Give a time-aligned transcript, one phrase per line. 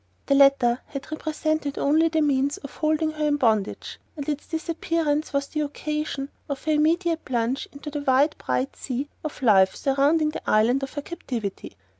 [0.25, 5.31] The latter had represented only the means of holding her in bondage, and its disappearance
[5.31, 10.29] was the occasion of her immediate plunge into the wide bright sea of life surrounding
[10.31, 11.77] the island of her captivity.